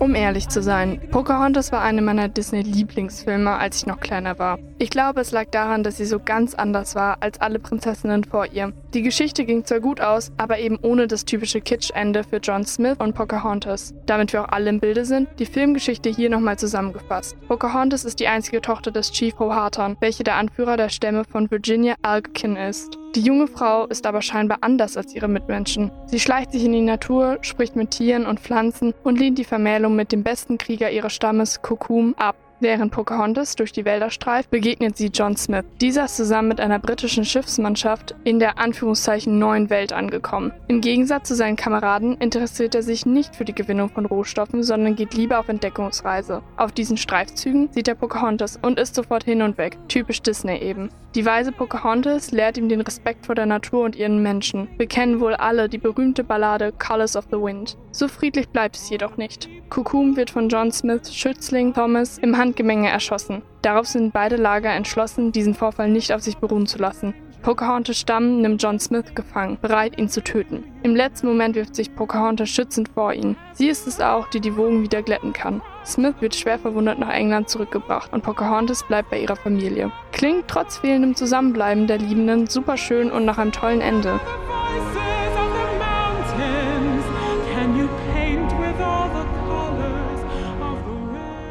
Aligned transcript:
Um 0.00 0.14
ehrlich 0.14 0.48
zu 0.48 0.62
sein, 0.62 0.98
Pocahontas 1.10 1.72
war 1.72 1.82
eine 1.82 2.00
meiner 2.00 2.28
Disney-Lieblingsfilme, 2.28 3.58
als 3.58 3.76
ich 3.76 3.86
noch 3.86 4.00
kleiner 4.00 4.38
war. 4.38 4.58
Ich 4.78 4.88
glaube, 4.88 5.20
es 5.20 5.30
lag 5.30 5.50
daran, 5.50 5.82
dass 5.82 5.98
sie 5.98 6.06
so 6.06 6.18
ganz 6.18 6.54
anders 6.54 6.94
war 6.94 7.18
als 7.20 7.38
alle 7.38 7.58
Prinzessinnen 7.58 8.24
vor 8.24 8.46
ihr. 8.46 8.72
Die 8.94 9.02
Geschichte 9.02 9.44
ging 9.44 9.66
zwar 9.66 9.80
gut 9.80 10.00
aus, 10.00 10.32
aber 10.38 10.58
eben 10.58 10.78
ohne 10.80 11.06
das 11.06 11.26
typische 11.26 11.60
Kitsch-Ende 11.60 12.24
für 12.24 12.38
John 12.38 12.64
Smith 12.64 12.96
und 12.98 13.14
Pocahontas. 13.14 13.92
Damit 14.06 14.32
wir 14.32 14.42
auch 14.42 14.48
alle 14.48 14.70
im 14.70 14.80
Bilde 14.80 15.04
sind, 15.04 15.28
die 15.38 15.44
Filmgeschichte 15.44 16.08
hier 16.08 16.30
nochmal 16.30 16.58
zusammengefasst. 16.58 17.36
Pocahontas 17.46 18.06
ist 18.06 18.20
die 18.20 18.28
einzige 18.28 18.62
Tochter 18.62 18.92
des 18.92 19.12
Chief 19.12 19.36
Powhatan, 19.36 19.98
welche 20.00 20.24
der 20.24 20.36
Anführer 20.36 20.78
der 20.78 20.88
Stämme 20.88 21.24
von 21.24 21.50
Virginia 21.50 21.96
Algonquin 22.00 22.56
ist. 22.56 22.99
Die 23.16 23.22
junge 23.22 23.48
Frau 23.48 23.86
ist 23.86 24.06
aber 24.06 24.22
scheinbar 24.22 24.58
anders 24.60 24.96
als 24.96 25.12
ihre 25.16 25.26
Mitmenschen. 25.26 25.90
Sie 26.06 26.20
schleicht 26.20 26.52
sich 26.52 26.64
in 26.64 26.72
die 26.72 26.80
Natur, 26.80 27.38
spricht 27.40 27.74
mit 27.74 27.90
Tieren 27.90 28.24
und 28.24 28.38
Pflanzen 28.38 28.94
und 29.02 29.18
lehnt 29.18 29.36
die 29.36 29.44
Vermählung 29.44 29.96
mit 29.96 30.12
dem 30.12 30.22
besten 30.22 30.58
Krieger 30.58 30.92
ihres 30.92 31.12
Stammes, 31.12 31.60
Kokum, 31.60 32.14
ab. 32.14 32.36
Während 32.62 32.92
Pocahontas 32.92 33.56
durch 33.56 33.72
die 33.72 33.86
Wälder 33.86 34.10
streift, 34.10 34.50
begegnet 34.50 34.94
sie 34.94 35.06
John 35.06 35.34
Smith. 35.34 35.64
Dieser 35.80 36.04
ist 36.04 36.16
zusammen 36.16 36.48
mit 36.48 36.60
einer 36.60 36.78
britischen 36.78 37.24
Schiffsmannschaft 37.24 38.14
in 38.24 38.38
der 38.38 38.58
Anführungszeichen 38.58 39.38
neuen 39.38 39.70
Welt 39.70 39.94
angekommen. 39.94 40.52
Im 40.68 40.82
Gegensatz 40.82 41.28
zu 41.28 41.34
seinen 41.34 41.56
Kameraden 41.56 42.18
interessiert 42.18 42.74
er 42.74 42.82
sich 42.82 43.06
nicht 43.06 43.34
für 43.34 43.46
die 43.46 43.54
Gewinnung 43.54 43.88
von 43.88 44.04
Rohstoffen, 44.04 44.62
sondern 44.62 44.94
geht 44.94 45.14
lieber 45.14 45.40
auf 45.40 45.48
Entdeckungsreise. 45.48 46.42
Auf 46.58 46.72
diesen 46.72 46.98
Streifzügen 46.98 47.70
sieht 47.72 47.88
er 47.88 47.94
Pocahontas 47.94 48.58
und 48.60 48.78
ist 48.78 48.94
sofort 48.94 49.24
hin 49.24 49.40
und 49.40 49.56
weg. 49.56 49.78
Typisch 49.88 50.20
Disney 50.20 50.58
eben. 50.58 50.90
Die 51.16 51.26
weise 51.26 51.50
Pocahontas 51.50 52.30
lehrt 52.30 52.56
ihm 52.56 52.68
den 52.68 52.82
Respekt 52.82 53.26
vor 53.26 53.34
der 53.34 53.46
Natur 53.46 53.82
und 53.84 53.96
ihren 53.96 54.22
Menschen. 54.22 54.68
Wir 54.76 54.86
kennen 54.86 55.18
wohl 55.18 55.34
alle 55.34 55.68
die 55.68 55.78
berühmte 55.78 56.22
Ballade 56.22 56.70
Colors 56.70 57.16
of 57.16 57.24
the 57.32 57.36
Wind. 57.36 57.76
So 57.90 58.06
friedlich 58.06 58.48
bleibt 58.48 58.76
es 58.76 58.88
jedoch 58.90 59.16
nicht. 59.16 59.48
Kukum 59.70 60.16
wird 60.16 60.30
von 60.30 60.48
John 60.48 60.70
Smiths 60.70 61.12
Schützling 61.12 61.74
Thomas 61.74 62.18
im 62.18 62.38
Handgemenge 62.38 62.88
erschossen. 62.88 63.42
Darauf 63.62 63.86
sind 63.86 64.12
beide 64.12 64.36
Lager 64.36 64.70
entschlossen, 64.70 65.32
diesen 65.32 65.54
Vorfall 65.54 65.90
nicht 65.90 66.12
auf 66.12 66.22
sich 66.22 66.36
beruhen 66.36 66.68
zu 66.68 66.78
lassen. 66.78 67.12
Pocahontas 67.42 67.98
Stamm 67.98 68.42
nimmt 68.42 68.62
John 68.62 68.78
Smith 68.78 69.14
gefangen, 69.14 69.56
bereit, 69.62 69.98
ihn 69.98 70.10
zu 70.10 70.22
töten. 70.22 70.62
Im 70.82 70.94
letzten 70.94 71.26
Moment 71.26 71.54
wirft 71.54 71.74
sich 71.74 71.94
Pocahontas 71.94 72.50
schützend 72.50 72.90
vor 72.90 73.14
ihn. 73.14 73.34
Sie 73.54 73.68
ist 73.68 73.86
es 73.86 73.98
auch, 74.00 74.28
die 74.28 74.40
die 74.40 74.56
Wogen 74.58 74.82
wieder 74.82 75.02
glätten 75.02 75.32
kann. 75.32 75.62
Smith 75.86 76.16
wird 76.20 76.34
schwer 76.34 76.58
verwundet 76.58 76.98
nach 76.98 77.12
England 77.12 77.48
zurückgebracht 77.48 78.12
und 78.12 78.22
Pocahontas 78.22 78.86
bleibt 78.86 79.10
bei 79.10 79.20
ihrer 79.20 79.36
Familie. 79.36 79.90
Klingt 80.12 80.48
trotz 80.48 80.78
fehlendem 80.78 81.14
Zusammenbleiben 81.14 81.86
der 81.86 81.98
Liebenden 81.98 82.46
super 82.46 82.76
schön 82.76 83.10
und 83.10 83.24
nach 83.24 83.38
einem 83.38 83.52
tollen 83.52 83.80
Ende. 83.80 84.20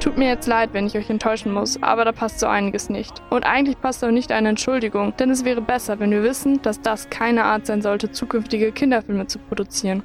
Tut 0.10 0.18
mir 0.18 0.30
jetzt 0.30 0.48
leid, 0.48 0.72
wenn 0.74 0.88
ich 0.88 0.98
euch 0.98 1.08
enttäuschen 1.12 1.54
muss, 1.54 1.84
aber 1.84 2.04
da 2.04 2.12
passt 2.12 2.40
so 2.40 2.48
einiges 2.48 2.90
nicht. 2.90 3.22
Und 3.30 3.46
eigentlich 3.46 3.80
passt 3.80 4.04
auch 4.04 4.10
nicht 4.10 4.32
eine 4.32 4.50
Entschuldigung, 4.50 5.16
denn 5.18 5.30
es 5.30 5.46
wäre 5.46 5.62
besser, 5.62 6.00
wenn 6.00 6.10
wir 6.10 6.24
wissen, 6.24 6.60
dass 6.64 6.82
das 6.82 7.12
keine 7.12 7.44
Art 7.44 7.68
sein 7.68 7.84
sollte, 7.84 8.12
zukünftige 8.12 8.72
Kinderfilme 8.72 9.28
zu 9.28 9.38
produzieren. 9.38 10.02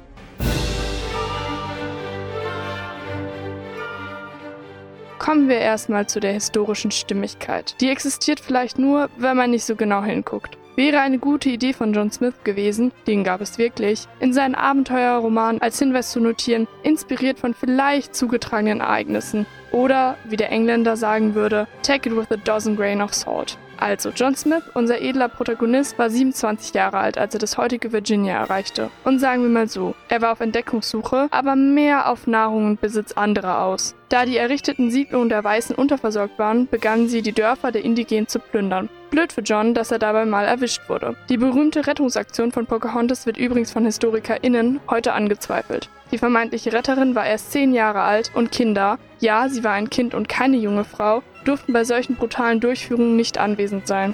Kommen 5.17 5.49
wir 5.49 5.57
erstmal 5.57 6.05
zu 6.05 6.19
der 6.19 6.33
historischen 6.33 6.91
Stimmigkeit. 6.91 7.75
Die 7.81 7.89
existiert 7.89 8.39
vielleicht 8.39 8.77
nur, 8.77 9.09
wenn 9.17 9.35
man 9.35 9.49
nicht 9.49 9.65
so 9.65 9.75
genau 9.75 10.03
hinguckt. 10.03 10.55
Wäre 10.75 10.99
eine 10.99 11.19
gute 11.19 11.49
Idee 11.49 11.71
von 11.71 11.93
John 11.93 12.11
Smith 12.11 12.33
gewesen, 12.43 12.91
den 13.07 13.23
gab 13.23 13.39
es 13.39 13.57
wirklich, 13.57 14.09
in 14.19 14.33
seinen 14.33 14.55
Abenteuerroman 14.55 15.59
als 15.61 15.79
Hinweis 15.79 16.11
zu 16.11 16.19
notieren, 16.19 16.67
inspiriert 16.83 17.39
von 17.39 17.53
vielleicht 17.53 18.13
zugetragenen 18.13 18.81
Ereignissen. 18.81 19.45
Oder, 19.71 20.17
wie 20.25 20.35
der 20.35 20.51
Engländer 20.51 20.97
sagen 20.97 21.33
würde, 21.33 21.67
take 21.81 22.09
it 22.09 22.15
with 22.17 22.29
a 22.29 22.35
dozen 22.35 22.75
grain 22.75 23.01
of 23.01 23.13
salt. 23.13 23.57
Also, 23.77 24.09
John 24.09 24.35
Smith, 24.35 24.63
unser 24.73 25.01
edler 25.01 25.27
Protagonist, 25.27 25.97
war 25.99 26.09
27 26.09 26.73
Jahre 26.73 26.97
alt, 26.97 27.17
als 27.17 27.33
er 27.33 27.39
das 27.39 27.57
heutige 27.57 27.91
Virginia 27.91 28.37
erreichte. 28.37 28.89
Und 29.03 29.19
sagen 29.19 29.43
wir 29.43 29.49
mal 29.49 29.67
so, 29.67 29.95
er 30.07 30.21
war 30.21 30.31
auf 30.31 30.39
Entdeckungssuche, 30.39 31.27
aber 31.31 31.55
mehr 31.55 32.09
auf 32.09 32.27
Nahrung 32.27 32.65
und 32.65 32.81
Besitz 32.81 33.13
anderer 33.13 33.63
aus. 33.63 33.95
Da 34.09 34.25
die 34.25 34.37
errichteten 34.37 34.91
Siedlungen 34.91 35.29
der 35.29 35.43
Weißen 35.43 35.75
unterversorgt 35.75 36.37
waren, 36.37 36.67
begannen 36.67 37.09
sie, 37.09 37.21
die 37.21 37.33
Dörfer 37.33 37.71
der 37.71 37.83
Indigenen 37.83 38.27
zu 38.27 38.39
plündern. 38.39 38.89
Blöd 39.09 39.33
für 39.33 39.41
John, 39.41 39.73
dass 39.73 39.91
er 39.91 39.99
dabei 39.99 40.25
mal 40.25 40.45
erwischt 40.45 40.81
wurde. 40.87 41.15
Die 41.29 41.37
berühmte 41.37 41.87
Rettungsaktion 41.87 42.51
von 42.51 42.65
Pocahontas 42.65 43.25
wird 43.25 43.37
übrigens 43.37 43.71
von 43.71 43.85
HistorikerInnen 43.85 44.79
heute 44.89 45.13
angezweifelt. 45.13 45.89
Die 46.11 46.17
vermeintliche 46.17 46.71
Retterin 46.71 47.15
war 47.15 47.25
erst 47.25 47.51
zehn 47.51 47.73
Jahre 47.73 48.01
alt 48.01 48.31
und 48.35 48.51
Kinder, 48.51 48.99
ja, 49.19 49.49
sie 49.49 49.63
war 49.63 49.71
ein 49.71 49.89
Kind 49.89 50.13
und 50.13 50.29
keine 50.29 50.57
junge 50.57 50.83
Frau, 50.83 51.23
durften 51.47 51.73
bei 51.73 51.83
solchen 51.83 52.15
brutalen 52.15 52.59
Durchführungen 52.59 53.15
nicht 53.15 53.37
anwesend 53.37 53.87
sein. 53.87 54.13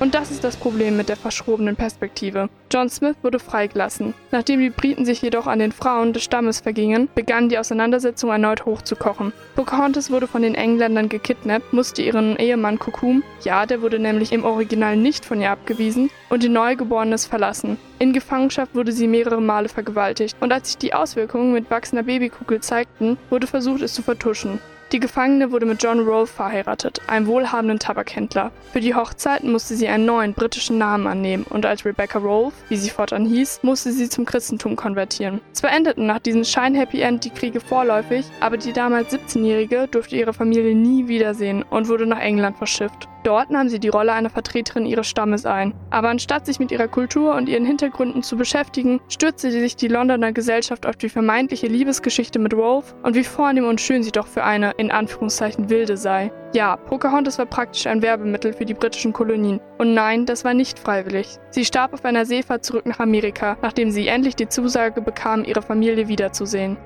Und 0.00 0.14
das 0.14 0.30
ist 0.30 0.44
das 0.44 0.56
Problem 0.56 0.96
mit 0.96 1.08
der 1.08 1.16
verschrobenen 1.16 1.74
Perspektive. 1.74 2.48
John 2.72 2.88
Smith 2.88 3.16
wurde 3.22 3.40
freigelassen. 3.40 4.14
Nachdem 4.30 4.60
die 4.60 4.70
Briten 4.70 5.04
sich 5.04 5.22
jedoch 5.22 5.48
an 5.48 5.58
den 5.58 5.72
Frauen 5.72 6.12
des 6.12 6.22
Stammes 6.22 6.60
vergingen, 6.60 7.08
begann 7.16 7.48
die 7.48 7.58
Auseinandersetzung 7.58 8.30
erneut 8.30 8.64
hochzukochen. 8.64 9.32
Pocahontas 9.56 10.10
wurde 10.10 10.28
von 10.28 10.42
den 10.42 10.54
Engländern 10.54 11.08
gekidnappt, 11.08 11.72
musste 11.72 12.02
ihren 12.02 12.36
Ehemann 12.36 12.78
Kokum, 12.78 13.24
ja, 13.42 13.66
der 13.66 13.82
wurde 13.82 13.98
nämlich 13.98 14.32
im 14.32 14.44
Original 14.44 14.96
nicht 14.96 15.24
von 15.24 15.40
ihr 15.40 15.50
abgewiesen, 15.50 16.10
und 16.28 16.44
ihr 16.44 16.50
Neugeborenes 16.50 17.26
verlassen. 17.26 17.76
In 17.98 18.12
Gefangenschaft 18.12 18.76
wurde 18.76 18.92
sie 18.92 19.08
mehrere 19.08 19.40
Male 19.40 19.68
vergewaltigt, 19.68 20.36
und 20.40 20.52
als 20.52 20.68
sich 20.68 20.78
die 20.78 20.94
Auswirkungen 20.94 21.52
mit 21.52 21.70
wachsender 21.70 22.04
Babykugel 22.04 22.60
zeigten, 22.60 23.18
wurde 23.30 23.48
versucht, 23.48 23.82
es 23.82 23.94
zu 23.94 24.02
vertuschen. 24.02 24.60
Die 24.90 25.00
Gefangene 25.00 25.52
wurde 25.52 25.66
mit 25.66 25.82
John 25.82 26.00
Rolfe 26.00 26.32
verheiratet, 26.32 27.02
einem 27.08 27.26
wohlhabenden 27.26 27.78
Tabakhändler. 27.78 28.52
Für 28.72 28.80
die 28.80 28.94
Hochzeit 28.94 29.44
musste 29.44 29.76
sie 29.76 29.86
einen 29.86 30.06
neuen 30.06 30.32
britischen 30.32 30.78
Namen 30.78 31.06
annehmen 31.06 31.44
und 31.44 31.66
als 31.66 31.84
Rebecca 31.84 32.18
Rolfe, 32.18 32.56
wie 32.70 32.78
sie 32.78 32.88
fortan 32.88 33.26
hieß, 33.26 33.60
musste 33.62 33.92
sie 33.92 34.08
zum 34.08 34.24
Christentum 34.24 34.76
konvertieren. 34.76 35.42
Zwar 35.52 35.72
endeten 35.72 36.06
nach 36.06 36.20
diesem 36.20 36.42
Schein-Happy 36.42 37.02
End 37.02 37.22
die 37.22 37.30
Kriege 37.30 37.60
vorläufig, 37.60 38.24
aber 38.40 38.56
die 38.56 38.72
damals 38.72 39.12
17-Jährige 39.12 39.88
durfte 39.88 40.16
ihre 40.16 40.32
Familie 40.32 40.74
nie 40.74 41.06
wiedersehen 41.06 41.64
und 41.64 41.88
wurde 41.88 42.06
nach 42.06 42.20
England 42.20 42.56
verschifft. 42.56 43.08
Dort 43.28 43.50
nahm 43.50 43.68
sie 43.68 43.78
die 43.78 43.90
Rolle 43.90 44.14
einer 44.14 44.30
Vertreterin 44.30 44.86
ihres 44.86 45.06
Stammes 45.06 45.44
ein. 45.44 45.74
Aber 45.90 46.08
anstatt 46.08 46.46
sich 46.46 46.58
mit 46.58 46.72
ihrer 46.72 46.88
Kultur 46.88 47.34
und 47.34 47.46
ihren 47.46 47.66
Hintergründen 47.66 48.22
zu 48.22 48.38
beschäftigen, 48.38 49.02
stürzte 49.10 49.50
sich 49.50 49.76
die 49.76 49.88
Londoner 49.88 50.32
Gesellschaft 50.32 50.86
auf 50.86 50.96
die 50.96 51.10
vermeintliche 51.10 51.66
Liebesgeschichte 51.66 52.38
mit 52.38 52.54
Rolfe 52.54 52.94
und 53.02 53.14
wie 53.14 53.24
vornehm 53.24 53.66
und 53.66 53.82
schön 53.82 54.02
sie 54.02 54.12
doch 54.12 54.26
für 54.26 54.44
eine, 54.44 54.70
in 54.78 54.90
Anführungszeichen, 54.90 55.68
wilde 55.68 55.98
sei. 55.98 56.32
Ja, 56.54 56.76
Pocahontas 56.76 57.36
war 57.36 57.44
praktisch 57.44 57.86
ein 57.86 58.00
Werbemittel 58.00 58.54
für 58.54 58.64
die 58.64 58.72
britischen 58.72 59.12
Kolonien. 59.12 59.60
Und 59.76 59.92
nein, 59.92 60.24
das 60.24 60.46
war 60.46 60.54
nicht 60.54 60.78
freiwillig. 60.78 61.36
Sie 61.50 61.66
starb 61.66 61.92
auf 61.92 62.06
einer 62.06 62.24
Seefahrt 62.24 62.64
zurück 62.64 62.86
nach 62.86 62.98
Amerika, 62.98 63.58
nachdem 63.60 63.90
sie 63.90 64.08
endlich 64.08 64.36
die 64.36 64.48
Zusage 64.48 65.02
bekam, 65.02 65.44
ihre 65.44 65.60
Familie 65.60 66.08
wiederzusehen. 66.08 66.78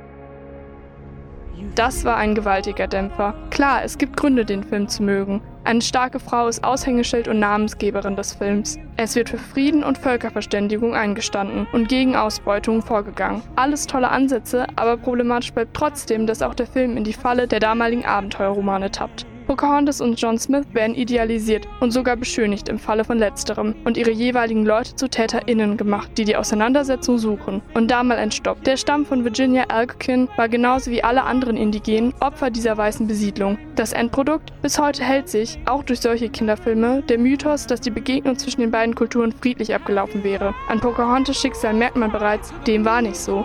Das 1.74 2.04
war 2.04 2.16
ein 2.16 2.34
gewaltiger 2.34 2.86
Dämpfer. 2.86 3.34
Klar, 3.48 3.82
es 3.82 3.96
gibt 3.96 4.18
Gründe, 4.18 4.44
den 4.44 4.62
Film 4.62 4.88
zu 4.88 5.02
mögen. 5.02 5.40
Eine 5.64 5.80
starke 5.80 6.18
Frau 6.18 6.48
ist 6.48 6.64
Aushängeschild 6.64 7.28
und 7.28 7.38
Namensgeberin 7.38 8.14
des 8.14 8.34
Films. 8.34 8.78
Es 8.98 9.14
wird 9.14 9.30
für 9.30 9.38
Frieden 9.38 9.82
und 9.82 9.96
Völkerverständigung 9.96 10.94
eingestanden 10.94 11.66
und 11.72 11.88
gegen 11.88 12.14
Ausbeutung 12.14 12.82
vorgegangen. 12.82 13.42
Alles 13.56 13.86
tolle 13.86 14.10
Ansätze, 14.10 14.66
aber 14.76 14.98
problematisch 14.98 15.52
bleibt 15.52 15.74
trotzdem, 15.74 16.26
dass 16.26 16.42
auch 16.42 16.54
der 16.54 16.66
Film 16.66 16.98
in 16.98 17.04
die 17.04 17.14
Falle 17.14 17.48
der 17.48 17.60
damaligen 17.60 18.04
Abenteuerromane 18.04 18.90
tappt. 18.90 19.24
Pocahontas 19.52 20.00
und 20.00 20.18
John 20.18 20.38
Smith 20.38 20.64
werden 20.72 20.94
idealisiert 20.94 21.68
und 21.80 21.90
sogar 21.90 22.16
beschönigt 22.16 22.70
im 22.70 22.78
Falle 22.78 23.04
von 23.04 23.18
letzterem 23.18 23.74
und 23.84 23.98
ihre 23.98 24.10
jeweiligen 24.10 24.64
Leute 24.64 24.96
zu 24.96 25.10
TäterInnen 25.10 25.76
gemacht, 25.76 26.10
die 26.16 26.24
die 26.24 26.36
Auseinandersetzung 26.36 27.18
suchen. 27.18 27.60
Und 27.74 27.90
da 27.90 28.02
mal 28.02 28.16
ein 28.16 28.32
Stopp. 28.32 28.64
Der 28.64 28.78
Stamm 28.78 29.04
von 29.04 29.24
Virginia 29.24 29.64
Algonquin 29.68 30.30
war 30.38 30.48
genauso 30.48 30.90
wie 30.90 31.04
alle 31.04 31.24
anderen 31.24 31.58
Indigenen 31.58 32.14
Opfer 32.20 32.48
dieser 32.48 32.78
weißen 32.78 33.06
Besiedlung. 33.06 33.58
Das 33.76 33.92
Endprodukt? 33.92 34.54
Bis 34.62 34.78
heute 34.78 35.04
hält 35.04 35.28
sich, 35.28 35.58
auch 35.66 35.82
durch 35.82 36.00
solche 36.00 36.30
Kinderfilme, 36.30 37.02
der 37.02 37.18
Mythos, 37.18 37.66
dass 37.66 37.82
die 37.82 37.90
Begegnung 37.90 38.38
zwischen 38.38 38.62
den 38.62 38.70
beiden 38.70 38.94
Kulturen 38.94 39.32
friedlich 39.32 39.74
abgelaufen 39.74 40.24
wäre. 40.24 40.54
An 40.68 40.80
Pocahontas 40.80 41.36
Schicksal 41.38 41.74
merkt 41.74 41.96
man 41.96 42.10
bereits, 42.10 42.54
dem 42.66 42.86
war 42.86 43.02
nicht 43.02 43.16
so. 43.16 43.44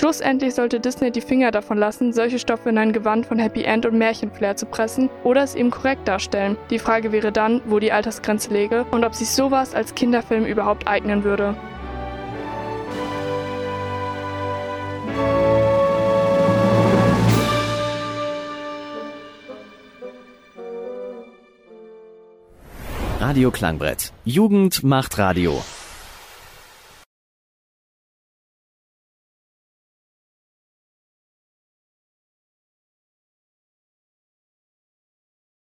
Schlussendlich 0.00 0.54
sollte 0.54 0.80
Disney 0.80 1.10
die 1.10 1.20
Finger 1.20 1.50
davon 1.50 1.76
lassen, 1.76 2.14
solche 2.14 2.38
Stoffe 2.38 2.70
in 2.70 2.78
ein 2.78 2.94
Gewand 2.94 3.26
von 3.26 3.38
Happy 3.38 3.64
End 3.64 3.84
und 3.84 3.98
Märchenflair 3.98 4.56
zu 4.56 4.64
pressen 4.64 5.10
oder 5.24 5.42
es 5.42 5.54
eben 5.54 5.70
korrekt 5.70 6.08
darstellen. 6.08 6.56
Die 6.70 6.78
Frage 6.78 7.12
wäre 7.12 7.32
dann, 7.32 7.60
wo 7.66 7.80
die 7.80 7.92
Altersgrenze 7.92 8.50
läge 8.50 8.86
und 8.92 9.04
ob 9.04 9.14
sich 9.14 9.28
sowas 9.28 9.74
als 9.74 9.94
Kinderfilm 9.94 10.46
überhaupt 10.46 10.88
eignen 10.88 11.22
würde. 11.22 11.54
Radio 23.20 23.50
Klangbrett. 23.50 24.14
Jugend 24.24 24.82
macht 24.82 25.18
Radio. 25.18 25.62